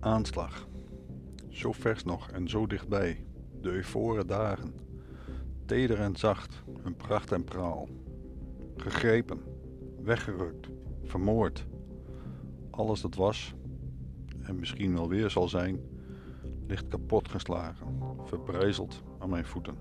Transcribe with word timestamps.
Aanslag. 0.00 0.66
Zo 1.48 1.72
vers 1.72 2.04
nog 2.04 2.30
en 2.30 2.48
zo 2.48 2.66
dichtbij. 2.66 3.24
De 3.60 3.70
euforen 3.70 4.26
dagen. 4.26 4.74
Teder 5.66 6.00
en 6.00 6.16
zacht, 6.16 6.62
hun 6.82 6.96
pracht 6.96 7.32
en 7.32 7.44
praal. 7.44 7.88
Gegrepen, 8.76 9.40
weggerukt, 10.02 10.68
vermoord. 11.02 11.66
Alles 12.70 13.00
dat 13.00 13.14
was, 13.14 13.54
en 14.40 14.58
misschien 14.58 14.94
wel 14.94 15.08
weer 15.08 15.30
zal 15.30 15.48
zijn, 15.48 15.80
ligt 16.66 16.88
kapot 16.88 17.28
geslagen, 17.28 17.86
verbrijzeld 18.24 19.02
aan 19.18 19.30
mijn 19.30 19.46
voeten. 19.46 19.74